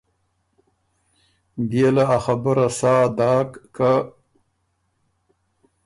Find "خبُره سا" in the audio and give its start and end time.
2.25-2.95